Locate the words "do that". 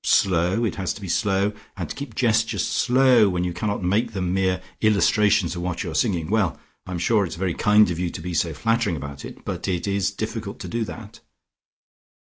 10.67-11.19